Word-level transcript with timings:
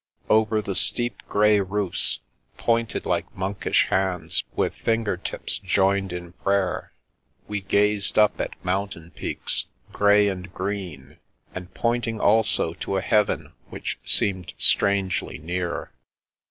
Over 0.31 0.63
the 0.63 0.73
steep 0.73 1.21
grey 1.29 1.59
roofs 1.59 2.21
(pointed 2.57 3.05
like 3.05 3.31
monkish 3.35 3.85
hands 3.89 4.43
with 4.55 4.73
finger 4.73 5.15
tips 5.15 5.59
joined 5.59 6.11
in 6.11 6.31
prayer) 6.33 6.91
we 7.47 7.61
gazed 7.61 8.17
up 8.17 8.41
at 8.41 8.65
mountain 8.65 9.11
peaks, 9.11 9.65
grey 9.93 10.27
and 10.27 10.51
green, 10.55 11.19
and 11.53 11.71
pointing 11.75 12.19
also 12.19 12.73
to 12.73 12.97
a 12.97 13.01
heaven 13.01 13.51
which 13.69 13.99
seemed 14.03 14.53
strangely 14.57 15.37
near. 15.37 15.91